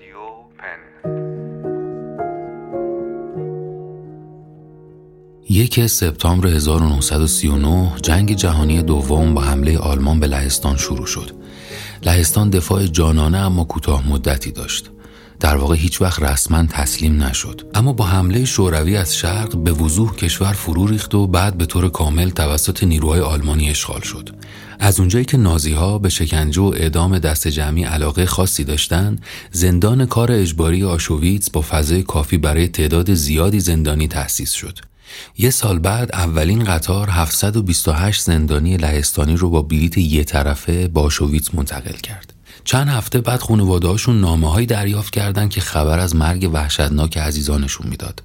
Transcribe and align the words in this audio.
رادیو 0.00 0.18
پن 0.58 0.80
یک 5.48 5.86
سپتامبر 5.86 6.46
1939 6.46 7.92
جنگ 8.02 8.34
جهانی 8.34 8.82
دوم 8.82 9.34
با 9.34 9.40
حمله 9.40 9.78
آلمان 9.78 10.20
به 10.20 10.26
لهستان 10.26 10.76
شروع 10.76 11.06
شد. 11.06 11.30
لهستان 12.02 12.50
دفاع 12.50 12.86
جانانه 12.86 13.38
اما 13.38 13.64
کوتاه 13.64 14.08
مدتی 14.08 14.50
داشت. 14.50 14.90
در 15.40 15.56
واقع 15.56 15.76
هیچ 15.76 16.02
وقت 16.02 16.22
رسما 16.22 16.66
تسلیم 16.66 17.22
نشد 17.22 17.70
اما 17.74 17.92
با 17.92 18.04
حمله 18.04 18.44
شوروی 18.44 18.96
از 18.96 19.16
شرق 19.16 19.56
به 19.56 19.72
وضوح 19.72 20.14
کشور 20.16 20.52
فرو 20.52 20.86
ریخت 20.86 21.14
و 21.14 21.26
بعد 21.26 21.58
به 21.58 21.66
طور 21.66 21.88
کامل 21.88 22.30
توسط 22.30 22.84
نیروهای 22.84 23.20
آلمانی 23.20 23.70
اشغال 23.70 24.00
شد 24.00 24.28
از 24.82 25.00
اونجایی 25.00 25.24
که 25.24 25.36
نازی 25.36 25.72
ها 25.72 25.98
به 25.98 26.08
شکنجه 26.08 26.62
و 26.62 26.74
اعدام 26.76 27.18
دست 27.18 27.48
جمعی 27.48 27.84
علاقه 27.84 28.26
خاصی 28.26 28.64
داشتند 28.64 29.22
زندان 29.52 30.06
کار 30.06 30.32
اجباری 30.32 30.84
آشویتس 30.84 31.50
با 31.50 31.60
فضای 31.60 32.02
کافی 32.02 32.38
برای 32.38 32.68
تعداد 32.68 33.14
زیادی 33.14 33.60
زندانی 33.60 34.08
تأسیس 34.08 34.52
شد. 34.52 34.78
یه 35.38 35.50
سال 35.50 35.78
بعد 35.78 36.10
اولین 36.12 36.64
قطار 36.64 37.10
728 37.10 38.22
زندانی 38.22 38.76
لهستانی 38.76 39.36
رو 39.36 39.50
با 39.50 39.62
بلیت 39.62 39.98
یه 39.98 40.24
طرفه 40.24 40.88
با 40.88 41.02
آشویتس 41.02 41.54
منتقل 41.54 41.96
کرد. 41.96 42.39
چند 42.64 42.88
هفته 42.88 43.20
بعد 43.20 43.40
خانواده‌هاشون 43.40 44.20
نامه 44.20 44.66
دریافت 44.66 45.12
کردند 45.12 45.50
که 45.50 45.60
خبر 45.60 45.98
از 45.98 46.16
مرگ 46.16 46.50
وحشتناک 46.52 47.18
عزیزانشون 47.18 47.86
می‌داد. 47.86 48.22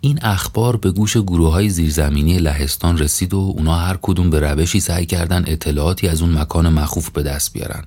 این 0.00 0.18
اخبار 0.22 0.76
به 0.76 0.90
گوش 0.90 1.16
گروه 1.16 1.52
های 1.52 1.68
زیرزمینی 1.68 2.38
لهستان 2.38 2.98
رسید 2.98 3.34
و 3.34 3.38
اونا 3.38 3.74
هر 3.74 3.98
کدوم 4.02 4.30
به 4.30 4.40
روشی 4.40 4.80
سعی 4.80 5.06
کردن 5.06 5.44
اطلاعاتی 5.46 6.08
از 6.08 6.22
اون 6.22 6.38
مکان 6.38 6.68
مخوف 6.68 7.10
به 7.10 7.22
دست 7.22 7.52
بیارن. 7.52 7.84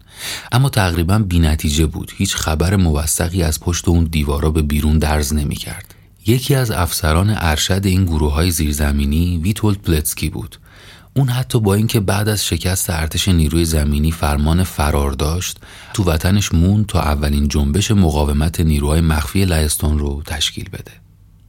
اما 0.52 0.70
تقریبا 0.70 1.20
بینتیجه 1.20 1.86
بود. 1.86 2.12
هیچ 2.18 2.36
خبر 2.36 2.76
موثقی 2.76 3.44
از 3.44 3.60
پشت 3.60 3.88
اون 3.88 4.04
دیوارا 4.04 4.52
به 4.52 4.62
بیرون 4.62 5.00
درز 5.00 5.34
نمی‌کرد. 5.34 5.96
یکی 6.26 6.56
از 6.56 6.72
افسران 6.72 7.36
ارشد 7.38 7.82
این 7.86 8.06
گروه 8.06 8.34
های 8.34 8.52
زیرزمینی 8.52 9.38
ویتولد 9.38 9.78
پیلتسکی 9.78 10.30
بود. 10.30 10.58
اون 11.16 11.30
حتی 11.30 11.60
با 11.60 11.74
اینکه 11.74 12.00
بعد 12.00 12.30
از 12.30 12.46
شکست 12.46 12.90
ارتش 12.90 13.28
نیروی 13.28 13.66
زمینی 13.66 14.12
فرمان 14.12 14.64
فرار 14.64 15.12
داشت 15.12 15.60
تو 15.94 16.04
وطنش 16.04 16.54
موند 16.54 16.86
تا 16.86 17.02
اولین 17.02 17.48
جنبش 17.48 17.92
مقاومت 17.92 18.60
نیروهای 18.60 19.02
مخفی 19.02 19.46
لهستان 19.46 20.00
رو 20.00 20.22
تشکیل 20.26 20.70
بده. 20.70 20.92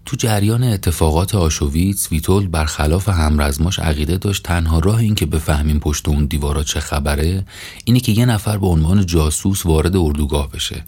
تو 0.06 0.16
جریان 0.16 0.62
اتفاقات 0.62 1.34
آشویتس 1.34 2.12
ویتولد 2.12 2.48
برخلاف 2.48 3.08
همرزماش 3.08 3.78
عقیده 3.78 4.16
داشت 4.16 4.42
تنها 4.42 4.78
راه 4.78 4.96
این 4.96 5.14
که 5.14 5.26
بفهمیم 5.26 5.78
پشت 5.78 6.08
اون 6.08 6.24
دیوارا 6.24 6.62
چه 6.62 6.80
خبره 6.80 7.44
اینه 7.84 8.00
که 8.00 8.12
یه 8.12 8.26
نفر 8.26 8.58
به 8.58 8.66
عنوان 8.66 9.06
جاسوس 9.06 9.66
وارد 9.66 9.96
اردوگاه 9.96 10.50
بشه. 10.50 10.84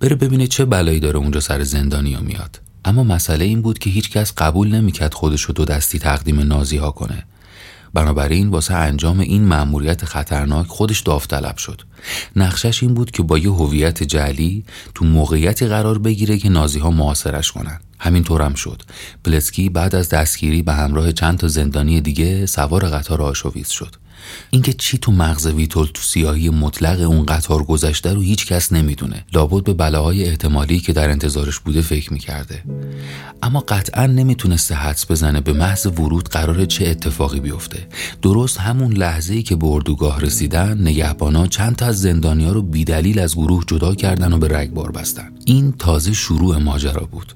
بره 0.00 0.16
ببینه 0.16 0.46
چه 0.46 0.64
بلایی 0.64 1.00
داره 1.00 1.18
اونجا 1.18 1.40
سر 1.40 1.62
زندانیا 1.62 2.20
میاد. 2.20 2.60
اما 2.84 3.04
مسئله 3.04 3.44
این 3.44 3.62
بود 3.62 3.78
که 3.78 3.90
هیچکس 3.90 4.32
قبول 4.36 4.68
نمی‌کرد 4.68 5.14
خودش 5.14 5.42
رو 5.42 5.54
دو 5.54 5.64
دستی 5.64 5.98
تقدیم 5.98 6.40
نازی 6.40 6.76
ها 6.76 6.90
کنه. 6.90 7.24
بنابراین 7.94 8.48
واسه 8.48 8.74
انجام 8.74 9.20
این 9.20 9.44
مأموریت 9.44 10.04
خطرناک 10.04 10.66
خودش 10.66 11.00
داوطلب 11.00 11.56
شد. 11.56 11.82
نقشش 12.36 12.82
این 12.82 12.94
بود 12.94 13.10
که 13.10 13.22
با 13.22 13.38
یه 13.38 13.50
هویت 13.50 14.02
جعلی 14.02 14.64
تو 14.94 15.04
موقعیتی 15.04 15.66
قرار 15.66 15.98
بگیره 15.98 16.38
که 16.38 16.48
نازی 16.48 16.78
ها 16.78 16.90
معاصرش 16.90 17.52
کنن. 17.52 17.80
همینطورم 17.98 18.54
شد. 18.54 18.82
پلسکی 19.24 19.68
بعد 19.68 19.94
از 19.94 20.08
دستگیری 20.08 20.62
به 20.62 20.72
همراه 20.72 21.12
چند 21.12 21.38
تا 21.38 21.48
زندانی 21.48 22.00
دیگه 22.00 22.46
سوار 22.46 22.88
قطار 22.88 23.22
آشویتس 23.22 23.70
شد. 23.70 23.96
اینکه 24.50 24.72
چی 24.72 24.98
تو 24.98 25.12
مغز 25.12 25.46
ویتول 25.46 25.88
تو 25.94 26.02
سیاهی 26.02 26.50
مطلق 26.50 27.00
اون 27.00 27.26
قطار 27.26 27.62
گذشته 27.62 28.14
رو 28.14 28.20
هیچ 28.20 28.46
کس 28.46 28.72
نمی‌دونه. 28.72 29.24
لابد 29.32 29.64
به 29.64 29.74
بلاهای 29.74 30.24
احتمالی 30.24 30.80
که 30.80 30.92
در 30.92 31.10
انتظارش 31.10 31.58
بوده 31.58 31.80
فکر 31.80 32.12
می‌کرده. 32.12 32.62
اما 33.42 33.60
قطعا 33.60 34.06
نمی‌تونسته 34.06 34.74
حدس 34.74 35.10
بزنه 35.10 35.40
به 35.40 35.52
محض 35.52 35.86
ورود 35.86 36.28
قرار 36.28 36.64
چه 36.64 36.88
اتفاقی 36.88 37.40
بیفته. 37.40 37.88
درست 38.22 38.60
همون 38.60 38.92
لحظه 38.92 39.34
ای 39.34 39.42
که 39.42 39.56
به 39.56 39.66
اردوگاه 39.66 40.20
رسیدن 40.20 40.80
نگهبانا 40.80 41.46
چند 41.46 41.76
تا 41.76 41.86
از 41.86 42.00
زندانیا 42.00 42.52
رو 42.52 42.62
بیدلیل 42.62 43.18
از 43.18 43.36
گروه 43.36 43.64
جدا 43.66 43.94
کردن 43.94 44.32
و 44.32 44.38
به 44.38 44.48
رگبار 44.48 44.90
بستن. 44.90 45.32
این 45.44 45.72
تازه 45.72 46.12
شروع 46.12 46.56
ماجرا 46.56 47.08
بود. 47.10 47.34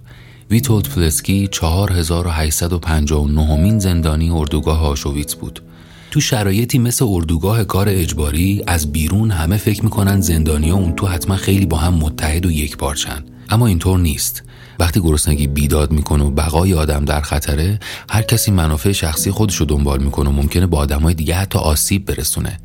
ویتولد 0.50 0.86
فلسکی 0.86 1.48
4859 1.48 3.56
مین 3.56 3.78
زندانی 3.78 4.30
اردوگاه 4.30 4.86
آشویتس 4.86 5.34
بود. 5.34 5.62
تو 6.10 6.20
شرایطی 6.20 6.78
مثل 6.78 7.04
اردوگاه 7.08 7.64
کار 7.64 7.88
اجباری 7.88 8.62
از 8.66 8.92
بیرون 8.92 9.30
همه 9.30 9.56
فکر 9.56 9.84
می‌کنن 9.84 10.20
زندانیا 10.20 10.74
اون 10.74 10.92
تو 10.96 11.06
حتما 11.06 11.36
خیلی 11.36 11.66
با 11.66 11.76
هم 11.76 11.94
متحد 11.94 12.46
و 12.46 12.50
یک 12.50 12.76
پارچن. 12.76 13.24
اما 13.48 13.66
اینطور 13.66 13.98
نیست. 13.98 14.42
وقتی 14.78 15.00
گرسنگی 15.00 15.46
بیداد 15.46 15.92
می‌کنه 15.92 16.24
و 16.24 16.30
بقای 16.30 16.74
آدم 16.74 17.04
در 17.04 17.20
خطره 17.20 17.80
هر 18.10 18.22
کسی 18.22 18.50
منافع 18.50 18.92
شخصی 18.92 19.30
خودش 19.30 19.56
رو 19.56 19.66
دنبال 19.66 20.02
می‌کنه 20.02 20.28
و 20.28 20.32
ممکنه 20.32 20.66
با 20.66 20.78
آدمای 20.78 21.14
دیگه 21.14 21.34
حتی 21.34 21.58
آسیب 21.58 22.04
برسونه. 22.04 22.58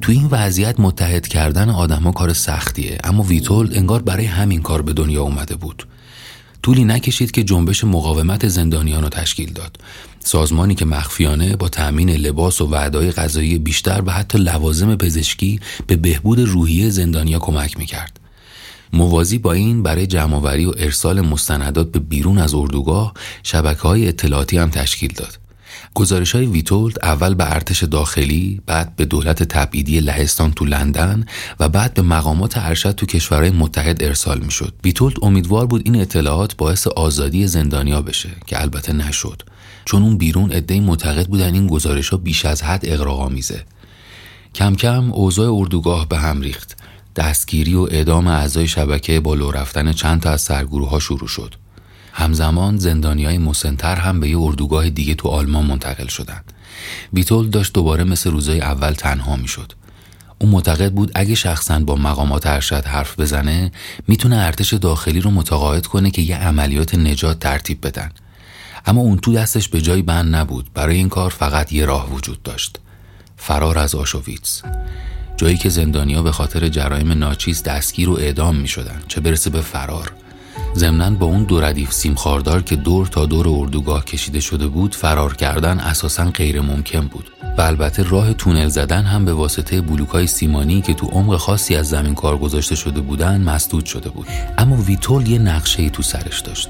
تو 0.00 0.12
این 0.12 0.28
وضعیت 0.30 0.80
متحد 0.80 1.26
کردن 1.26 1.70
آدما 1.70 2.12
کار 2.12 2.32
سختیه 2.32 2.98
اما 3.04 3.22
ویتول 3.22 3.70
انگار 3.72 4.02
برای 4.02 4.26
همین 4.26 4.62
کار 4.62 4.82
به 4.82 4.92
دنیا 4.92 5.22
اومده 5.22 5.56
بود. 5.56 5.86
طولی 6.62 6.84
نکشید 6.84 7.30
که 7.30 7.44
جنبش 7.44 7.84
مقاومت 7.84 8.48
زندانیان 8.48 9.02
رو 9.02 9.08
تشکیل 9.08 9.52
داد. 9.52 9.76
سازمانی 10.20 10.74
که 10.74 10.84
مخفیانه 10.84 11.56
با 11.56 11.68
تأمین 11.68 12.10
لباس 12.10 12.60
و 12.60 12.66
وعدای 12.66 13.10
غذایی 13.10 13.58
بیشتر 13.58 14.02
و 14.06 14.10
حتی 14.10 14.38
لوازم 14.38 14.96
پزشکی 14.96 15.60
به 15.86 15.96
بهبود 15.96 16.40
روحیه 16.40 16.90
زندانیا 16.90 17.38
کمک 17.38 17.78
می‌کرد. 17.78 18.20
موازی 18.92 19.38
با 19.38 19.52
این 19.52 19.82
برای 19.82 20.06
جمعآوری 20.06 20.64
و 20.64 20.72
ارسال 20.78 21.20
مستندات 21.20 21.92
به 21.92 21.98
بیرون 21.98 22.38
از 22.38 22.54
اردوگاه 22.54 23.14
شبکه 23.42 23.80
های 23.80 24.08
اطلاعاتی 24.08 24.58
هم 24.58 24.70
تشکیل 24.70 25.12
داد. 25.12 25.47
گزارش 25.98 26.34
های 26.34 26.46
ویتولد 26.46 26.98
اول 27.02 27.34
به 27.34 27.54
ارتش 27.54 27.84
داخلی 27.84 28.60
بعد 28.66 28.96
به 28.96 29.04
دولت 29.04 29.42
تبعیدی 29.42 30.00
لهستان 30.00 30.52
تو 30.52 30.64
لندن 30.64 31.26
و 31.60 31.68
بعد 31.68 31.94
به 31.94 32.02
مقامات 32.02 32.56
ارشد 32.56 32.90
تو 32.90 33.06
کشورهای 33.06 33.50
متحد 33.50 34.02
ارسال 34.04 34.40
می 34.40 34.50
شد 34.50 34.74
ویتولد 34.84 35.16
امیدوار 35.22 35.66
بود 35.66 35.82
این 35.84 36.00
اطلاعات 36.00 36.56
باعث 36.56 36.86
آزادی 36.86 37.46
زندانیا 37.46 38.02
بشه 38.02 38.28
که 38.46 38.60
البته 38.60 38.92
نشد. 38.92 39.42
چون 39.84 40.02
اون 40.02 40.18
بیرون 40.18 40.52
عدهای 40.52 40.80
معتقد 40.80 41.26
بودن 41.26 41.54
این 41.54 41.66
گزارش 41.66 42.08
ها 42.08 42.16
بیش 42.16 42.44
از 42.44 42.62
حد 42.62 42.80
اقراق‌آمیزه 42.84 43.64
کم 44.54 44.74
کم 44.74 45.12
اوضاع 45.12 45.54
اردوگاه 45.54 46.08
به 46.08 46.18
هم 46.18 46.40
ریخت. 46.40 46.76
دستگیری 47.16 47.74
و 47.74 47.80
اعدام 47.90 48.26
اعضای 48.26 48.66
شبکه 48.66 49.20
با 49.20 49.34
رفتن 49.34 49.92
چند 49.92 50.20
تا 50.20 50.30
از 50.30 50.40
سرگروه 50.40 50.90
ها 50.90 50.98
شروع 50.98 51.28
شد. 51.28 51.54
همزمان 52.18 52.78
زندانی 52.78 53.24
های 53.24 53.38
مسنتر 53.38 53.96
هم 53.96 54.20
به 54.20 54.28
یه 54.28 54.38
اردوگاه 54.38 54.90
دیگه 54.90 55.14
تو 55.14 55.28
آلمان 55.28 55.66
منتقل 55.66 56.06
شدند. 56.06 56.52
ویتول 57.12 57.48
داشت 57.48 57.72
دوباره 57.72 58.04
مثل 58.04 58.30
روزای 58.30 58.60
اول 58.60 58.92
تنها 58.92 59.36
می‌شد. 59.36 59.72
او 60.38 60.48
معتقد 60.48 60.92
بود 60.92 61.12
اگه 61.14 61.34
شخصا 61.34 61.78
با 61.78 61.94
مقامات 61.94 62.46
ارشد 62.46 62.84
حرف 62.84 63.20
بزنه 63.20 63.72
می‌تونه 64.08 64.36
ارتش 64.36 64.74
داخلی 64.74 65.20
رو 65.20 65.30
متقاعد 65.30 65.86
کنه 65.86 66.10
که 66.10 66.22
یه 66.22 66.36
عملیات 66.36 66.94
نجات 66.94 67.38
ترتیب 67.38 67.86
بدن. 67.86 68.10
اما 68.86 69.00
اون 69.00 69.18
تو 69.18 69.32
دستش 69.32 69.68
به 69.68 69.80
جای 69.80 70.02
بند 70.02 70.34
نبود 70.34 70.70
برای 70.74 70.96
این 70.96 71.08
کار 71.08 71.30
فقط 71.30 71.72
یه 71.72 71.84
راه 71.84 72.10
وجود 72.10 72.42
داشت. 72.42 72.78
فرار 73.36 73.78
از 73.78 73.94
آشویتس. 73.94 74.62
جایی 75.36 75.56
که 75.56 75.68
زندانیا 75.68 76.22
به 76.22 76.32
خاطر 76.32 76.68
جرایم 76.68 77.12
ناچیز 77.12 77.62
دستگیر 77.62 78.08
و 78.08 78.14
اعدام 78.14 78.56
می 78.56 78.68
شدن. 78.68 79.02
چه 79.08 79.20
برسه 79.20 79.50
به 79.50 79.60
فرار. 79.60 80.12
ضمنا 80.74 81.10
با 81.10 81.26
اون 81.26 81.44
دو 81.44 81.60
ردیف 81.60 81.92
سیم 81.92 82.14
خاردار 82.14 82.62
که 82.62 82.76
دور 82.76 83.06
تا 83.06 83.26
دور 83.26 83.48
اردوگاه 83.48 84.04
کشیده 84.04 84.40
شده 84.40 84.66
بود 84.66 84.94
فرار 84.94 85.34
کردن 85.34 85.78
اساسا 85.78 86.24
غیر 86.24 86.60
ممکن 86.60 87.06
بود. 87.06 87.30
و 87.58 87.60
البته 87.60 88.02
راه 88.02 88.32
تونل 88.32 88.68
زدن 88.68 89.02
هم 89.02 89.24
به 89.24 89.32
واسطه 89.32 89.80
بلوکای 89.80 90.26
سیمانی 90.26 90.80
که 90.80 90.94
تو 90.94 91.06
عمق 91.06 91.36
خاصی 91.36 91.76
از 91.76 91.88
زمین 91.88 92.14
کار 92.14 92.38
گذاشته 92.38 92.74
شده 92.74 93.00
بودن 93.00 93.40
مسدود 93.40 93.84
شده 93.84 94.08
بود. 94.08 94.26
اما 94.58 94.76
ویتول 94.76 95.28
یه 95.28 95.38
نقشه 95.38 95.90
تو 95.90 96.02
سرش 96.02 96.40
داشت. 96.40 96.68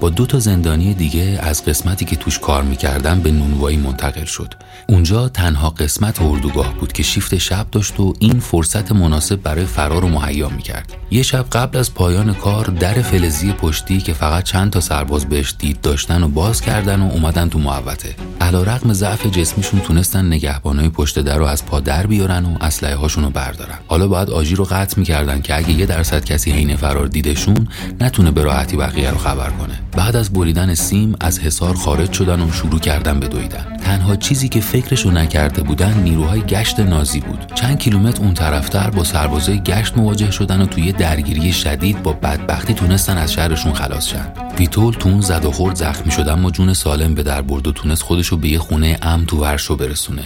با 0.00 0.10
دو 0.10 0.26
تا 0.26 0.38
زندانی 0.38 0.94
دیگه 0.94 1.38
از 1.42 1.64
قسمتی 1.64 2.04
که 2.04 2.16
توش 2.16 2.38
کار 2.38 2.62
می‌کردن 2.62 3.20
به 3.20 3.30
نونوایی 3.30 3.76
منتقل 3.76 4.24
شد. 4.24 4.54
اونجا 4.88 5.28
تنها 5.28 5.70
قسمت 5.70 6.22
اردوگاه 6.22 6.74
بود 6.74 6.92
که 6.92 7.02
شیفت 7.02 7.38
شب 7.38 7.66
داشت 7.72 8.00
و 8.00 8.14
این 8.18 8.40
فرصت 8.40 8.92
مناسب 8.92 9.36
برای 9.36 9.64
فرار 9.64 10.02
رو 10.02 10.08
مهیا 10.08 10.48
می‌کرد. 10.48 10.92
یه 11.10 11.22
شب 11.22 11.46
قبل 11.52 11.78
از 11.78 11.94
پایان 11.94 12.34
کار 12.34 12.64
در 12.64 13.02
فلزی 13.02 13.37
مرزی 13.38 13.52
پشتی 13.52 13.98
که 13.98 14.12
فقط 14.12 14.44
چند 14.44 14.70
تا 14.70 14.80
سرباز 14.80 15.26
بهش 15.26 15.54
دید 15.58 15.80
داشتن 15.80 16.22
و 16.22 16.28
باز 16.28 16.60
کردن 16.60 17.00
و 17.00 17.10
اومدن 17.10 17.48
تو 17.48 17.58
محوطه. 17.58 18.14
علا 18.40 18.62
رقم 18.62 18.92
ضعف 18.92 19.26
جسمیشون 19.26 19.80
تونستن 19.80 20.26
نگهبانای 20.26 20.88
پشت 20.88 21.18
در 21.18 21.38
رو 21.38 21.44
از 21.44 21.66
پا 21.66 21.80
در 21.80 22.06
بیارن 22.06 22.44
و 22.44 22.56
اسلحه 22.60 22.94
هاشون 22.94 23.24
رو 23.24 23.30
بردارن. 23.30 23.78
حالا 23.86 24.08
باید 24.08 24.30
آژی 24.30 24.54
رو 24.54 24.64
قطع 24.64 24.98
می‌کردن 24.98 25.40
که 25.40 25.56
اگه 25.56 25.70
یه 25.70 25.86
درصد 25.86 26.24
کسی 26.24 26.50
حین 26.50 26.76
فرار 26.76 27.06
دیدشون 27.06 27.68
نتونه 28.00 28.30
به 28.30 28.42
راحتی 28.42 28.76
بقیه 28.76 29.10
رو 29.10 29.18
خبر 29.18 29.50
کنه. 29.50 29.80
بعد 29.92 30.16
از 30.16 30.32
بریدن 30.32 30.74
سیم 30.74 31.16
از 31.20 31.38
حصار 31.38 31.74
خارج 31.74 32.12
شدن 32.12 32.40
و 32.40 32.52
شروع 32.52 32.80
کردن 32.80 33.20
به 33.20 33.28
دویدن. 33.28 33.77
تنها 33.88 34.16
چیزی 34.16 34.48
که 34.48 34.60
فکرشو 34.60 35.10
نکرده 35.10 35.62
بودن 35.62 36.00
نیروهای 36.02 36.40
گشت 36.40 36.80
نازی 36.80 37.20
بود. 37.20 37.52
چند 37.54 37.78
کیلومتر 37.78 38.22
اون 38.22 38.34
طرفتر 38.34 38.90
با 38.90 39.04
سربازای 39.04 39.60
گشت 39.60 39.96
مواجه 39.96 40.30
شدن 40.30 40.60
و 40.60 40.66
توی 40.66 40.92
درگیری 40.92 41.52
شدید 41.52 42.02
با 42.02 42.12
بدبختی 42.12 42.74
تونستن 42.74 43.18
از 43.18 43.32
شهرشون 43.32 43.72
خلاص 43.72 44.06
شن. 44.06 44.32
ویتول 44.58 44.94
تو 44.94 45.08
اون 45.08 45.20
زد 45.20 45.44
و 45.44 45.50
خورد 45.52 45.76
زخمی 45.76 46.12
شدن 46.12 46.32
اما 46.32 46.50
جون 46.50 46.74
سالم 46.74 47.14
به 47.14 47.22
در 47.22 47.42
برد 47.42 47.66
و 47.66 47.72
تونست 47.72 48.02
خودشو 48.02 48.36
به 48.36 48.48
یه 48.48 48.58
خونه 48.58 48.98
ام 49.02 49.24
تو 49.24 49.36
ورشو 49.36 49.76
برسونه. 49.76 50.24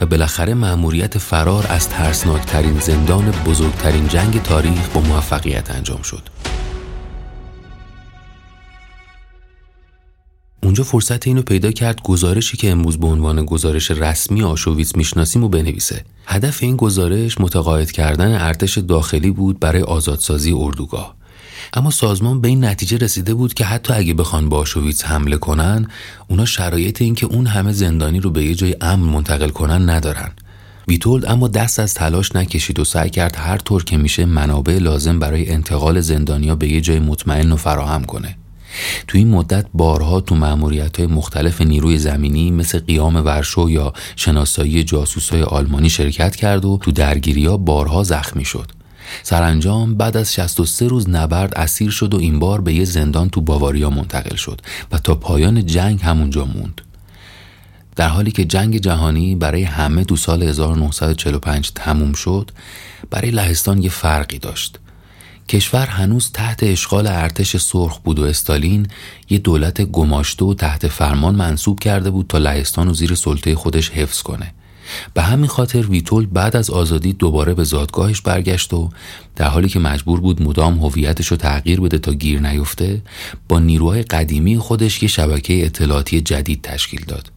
و 0.00 0.06
بالاخره 0.06 0.54
مأموریت 0.54 1.18
فرار 1.18 1.66
از 1.68 1.88
ترسناکترین 1.88 2.78
زندان 2.78 3.30
بزرگترین 3.46 4.08
جنگ 4.08 4.42
تاریخ 4.42 4.88
با 4.94 5.00
موفقیت 5.00 5.70
انجام 5.70 6.02
شد. 6.02 6.22
اونجا 10.64 10.84
فرصت 10.84 11.26
اینو 11.26 11.42
پیدا 11.42 11.72
کرد 11.72 12.02
گزارشی 12.02 12.56
که 12.56 12.70
امروز 12.70 12.98
به 12.98 13.06
عنوان 13.06 13.44
گزارش 13.44 13.90
رسمی 13.90 14.42
آشویتس 14.42 14.96
می‌شناسیم 14.96 15.44
و 15.44 15.48
بنویسه. 15.48 16.04
هدف 16.26 16.62
این 16.62 16.76
گزارش 16.76 17.40
متقاعد 17.40 17.90
کردن 17.90 18.34
ارتش 18.34 18.78
داخلی 18.78 19.30
بود 19.30 19.60
برای 19.60 19.82
آزادسازی 19.82 20.52
اردوگاه. 20.52 21.14
اما 21.72 21.90
سازمان 21.90 22.40
به 22.40 22.48
این 22.48 22.64
نتیجه 22.64 22.96
رسیده 22.96 23.34
بود 23.34 23.54
که 23.54 23.64
حتی 23.64 23.92
اگه 23.92 24.14
بخوان 24.14 24.48
با 24.48 24.64
حمله 25.04 25.36
کنن 25.36 25.88
اونا 26.28 26.44
شرایط 26.44 27.02
این 27.02 27.14
که 27.14 27.26
اون 27.26 27.46
همه 27.46 27.72
زندانی 27.72 28.20
رو 28.20 28.30
به 28.30 28.44
یه 28.44 28.54
جای 28.54 28.76
امن 28.80 29.08
منتقل 29.08 29.48
کنن 29.48 29.90
ندارن. 29.90 30.30
ویتولد 30.88 31.26
اما 31.26 31.48
دست 31.48 31.80
از 31.80 31.94
تلاش 31.94 32.36
نکشید 32.36 32.78
و 32.78 32.84
سعی 32.84 33.10
کرد 33.10 33.36
هر 33.36 33.58
طور 33.58 33.84
که 33.84 33.96
میشه 33.96 34.24
منابع 34.24 34.78
لازم 34.78 35.18
برای 35.18 35.50
انتقال 35.50 36.00
زندانیا 36.00 36.54
به 36.54 36.68
یه 36.68 36.80
جای 36.80 36.98
مطمئن 36.98 37.52
و 37.52 37.56
فراهم 37.56 38.04
کنه. 38.04 38.36
تو 39.06 39.18
این 39.18 39.28
مدت 39.28 39.66
بارها 39.74 40.20
تو 40.20 40.34
معمولیت 40.34 40.98
های 40.98 41.06
مختلف 41.06 41.60
نیروی 41.60 41.98
زمینی 41.98 42.50
مثل 42.50 42.78
قیام 42.78 43.16
ورشو 43.16 43.70
یا 43.70 43.92
شناسایی 44.16 44.84
جاسوسای 44.84 45.42
آلمانی 45.42 45.90
شرکت 45.90 46.36
کرد 46.36 46.64
و 46.64 46.78
تو 46.82 46.92
درگیری 46.92 47.46
ها 47.46 47.56
بارها 47.56 48.02
زخمی 48.02 48.44
شد. 48.44 48.70
سرانجام 49.22 49.94
بعد 49.94 50.16
از 50.16 50.34
63 50.34 50.88
روز 50.88 51.08
نبرد 51.08 51.54
اسیر 51.54 51.90
شد 51.90 52.14
و 52.14 52.18
این 52.18 52.38
بار 52.38 52.60
به 52.60 52.74
یه 52.74 52.84
زندان 52.84 53.28
تو 53.28 53.40
باواریا 53.40 53.90
منتقل 53.90 54.36
شد 54.36 54.60
و 54.92 54.98
تا 54.98 55.14
پایان 55.14 55.66
جنگ 55.66 56.02
همونجا 56.02 56.44
موند. 56.44 56.80
در 57.96 58.08
حالی 58.08 58.30
که 58.30 58.44
جنگ 58.44 58.76
جهانی 58.76 59.34
برای 59.34 59.62
همه 59.62 60.04
دو 60.04 60.16
سال 60.16 60.42
1945 60.42 61.72
تموم 61.74 62.12
شد 62.12 62.50
برای 63.10 63.30
لهستان 63.30 63.82
یه 63.82 63.90
فرقی 63.90 64.38
داشت. 64.38 64.78
کشور 65.48 65.86
هنوز 65.86 66.30
تحت 66.32 66.62
اشغال 66.62 67.06
ارتش 67.06 67.56
سرخ 67.56 67.98
بود 67.98 68.18
و 68.18 68.24
استالین 68.24 68.86
یه 69.30 69.38
دولت 69.38 69.82
گماشته 69.82 70.44
و 70.44 70.54
تحت 70.54 70.88
فرمان 70.88 71.34
منصوب 71.34 71.80
کرده 71.80 72.10
بود 72.10 72.26
تا 72.26 72.38
لهستان 72.38 72.88
و 72.88 72.94
زیر 72.94 73.14
سلطه 73.14 73.54
خودش 73.54 73.90
حفظ 73.90 74.22
کنه. 74.22 74.52
به 75.14 75.22
همین 75.22 75.46
خاطر 75.46 75.86
ویتول 75.86 76.26
بعد 76.26 76.56
از 76.56 76.70
آزادی 76.70 77.12
دوباره 77.12 77.54
به 77.54 77.64
زادگاهش 77.64 78.20
برگشت 78.20 78.74
و 78.74 78.90
در 79.36 79.48
حالی 79.48 79.68
که 79.68 79.78
مجبور 79.78 80.20
بود 80.20 80.42
مدام 80.42 80.78
هویتش 80.78 81.26
رو 81.26 81.36
تغییر 81.36 81.80
بده 81.80 81.98
تا 81.98 82.12
گیر 82.12 82.40
نیفته 82.40 83.02
با 83.48 83.58
نیروهای 83.58 84.02
قدیمی 84.02 84.58
خودش 84.58 85.02
یه 85.02 85.08
شبکه 85.08 85.66
اطلاعاتی 85.66 86.20
جدید 86.20 86.62
تشکیل 86.62 87.04
داد. 87.04 87.31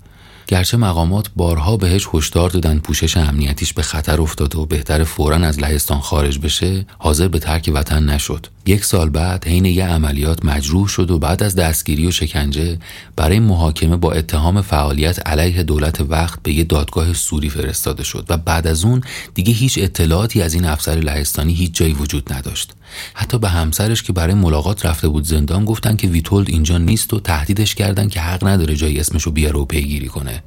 گرچه 0.47 0.77
مقامات 0.77 1.29
بارها 1.35 1.77
بهش 1.77 2.07
هشدار 2.13 2.49
دادن 2.49 2.79
پوشش 2.79 3.17
امنیتیش 3.17 3.73
به 3.73 3.81
خطر 3.81 4.21
افتاده 4.21 4.57
و 4.57 4.65
بهتر 4.65 5.03
فورا 5.03 5.35
از 5.35 5.59
لهستان 5.59 5.99
خارج 5.99 6.39
بشه 6.39 6.85
حاضر 6.97 7.27
به 7.27 7.39
ترک 7.39 7.71
وطن 7.73 8.03
نشد. 8.03 8.47
یک 8.65 8.85
سال 8.85 9.09
بعد 9.09 9.47
حین 9.47 9.65
یه 9.65 9.85
عملیات 9.85 10.45
مجروح 10.45 10.87
شد 10.87 11.11
و 11.11 11.19
بعد 11.19 11.43
از 11.43 11.55
دستگیری 11.55 12.07
و 12.07 12.11
شکنجه 12.11 12.77
برای 13.15 13.39
محاکمه 13.39 13.97
با 13.97 14.11
اتهام 14.11 14.61
فعالیت 14.61 15.27
علیه 15.27 15.63
دولت 15.63 16.01
وقت 16.01 16.39
به 16.43 16.53
یه 16.53 16.63
دادگاه 16.63 17.13
سوری 17.13 17.49
فرستاده 17.49 18.03
شد 18.03 18.25
و 18.29 18.37
بعد 18.37 18.67
از 18.67 18.85
اون 18.85 19.01
دیگه 19.33 19.53
هیچ 19.53 19.79
اطلاعاتی 19.81 20.41
از 20.41 20.53
این 20.53 20.65
افسر 20.65 20.95
لهستانی 20.95 21.53
هیچ 21.53 21.73
جایی 21.73 21.93
وجود 21.93 22.33
نداشت. 22.33 22.73
حتی 23.13 23.39
به 23.39 23.49
همسرش 23.49 24.03
که 24.03 24.13
برای 24.13 24.33
ملاقات 24.33 24.85
رفته 24.85 25.07
بود 25.07 25.23
زندان 25.23 25.65
گفتن 25.65 25.95
که 25.95 26.07
ویتولد 26.07 26.49
اینجا 26.49 26.77
نیست 26.77 27.13
و 27.13 27.19
تهدیدش 27.19 27.75
کردن 27.75 28.09
که 28.09 28.19
حق 28.19 28.47
نداره 28.47 28.75
جای 28.75 28.99
اسمشو 28.99 29.31
بیاره 29.31 29.59
و 29.59 29.65
پیگیری 29.65 30.07
کنه. 30.07 30.43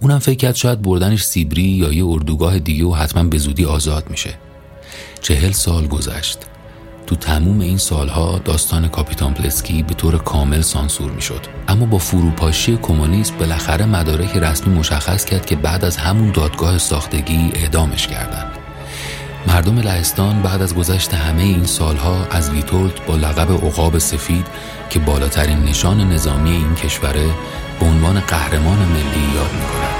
اونم 0.00 0.18
فکر 0.18 0.36
کرد 0.36 0.54
شاید 0.54 0.82
بردنش 0.82 1.22
سیبری 1.22 1.62
یا 1.62 1.92
یه 1.92 2.06
اردوگاه 2.06 2.58
دیگه 2.58 2.84
و 2.84 2.94
حتما 2.94 3.24
به 3.24 3.38
زودی 3.38 3.64
آزاد 3.64 4.10
میشه. 4.10 4.34
چهل 5.20 5.52
سال 5.52 5.86
گذشت. 5.86 6.38
تو 7.06 7.16
تموم 7.16 7.60
این 7.60 7.78
سالها 7.78 8.38
داستان 8.44 8.88
کاپیتان 8.88 9.34
پلسکی 9.34 9.82
به 9.82 9.94
طور 9.94 10.18
کامل 10.18 10.60
سانسور 10.60 11.10
می‌شد. 11.10 11.46
اما 11.68 11.86
با 11.86 11.98
فروپاشی 11.98 12.78
کمونیسم 12.82 13.36
بالاخره 13.38 13.86
مدارک 13.86 14.36
رسمی 14.36 14.74
مشخص 14.74 15.24
کرد 15.24 15.46
که 15.46 15.56
بعد 15.56 15.84
از 15.84 15.96
همون 15.96 16.32
دادگاه 16.32 16.78
ساختگی 16.78 17.50
اعدامش 17.54 18.06
کردند 18.06 18.55
مردم 19.46 19.78
لهستان 19.78 20.42
بعد 20.42 20.62
از 20.62 20.74
گذشت 20.74 21.14
همه 21.14 21.42
این 21.42 21.64
سالها 21.64 22.26
از 22.30 22.50
ویتولت 22.50 23.06
با 23.06 23.16
لقب 23.16 23.52
عقاب 23.66 23.98
سفید 23.98 24.46
که 24.90 24.98
بالاترین 24.98 25.58
نشان 25.58 26.12
نظامی 26.12 26.50
این 26.50 26.74
کشوره 26.74 27.26
به 27.80 27.86
عنوان 27.86 28.20
قهرمان 28.20 28.78
ملی 28.78 29.34
یاد 29.34 29.52
می‌کنند. 29.52 29.95